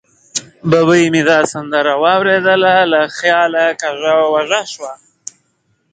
ببۍ 0.69 1.03
مې 1.13 1.21
دا 1.29 1.39
سندره 1.53 1.93
واورېده، 2.03 2.53
له 2.93 3.01
خیاله 3.17 3.65
کږه 3.81 4.13
وږه 4.33 4.61
شوه. 4.71 4.93